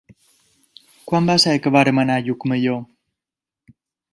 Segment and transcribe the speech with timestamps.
[1.11, 2.81] Quan va ser que vam anar a Llucmajor?